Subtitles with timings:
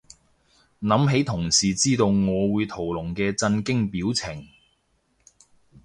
[0.81, 4.47] 諗起同事知道我會屠龍嘅震驚表情